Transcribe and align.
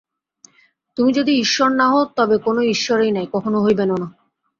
তুমি 0.97 1.11
যদি 1.13 1.31
ঈশ্বর 1.39 1.69
না 1.71 1.85
হও, 1.89 2.03
তবে 2.15 2.35
কোন 2.37 2.57
ঈশ্বর 2.67 2.97
নাই, 3.11 3.27
কখনও 3.33 3.63
হইবেনও 3.63 3.97
না। 3.97 4.07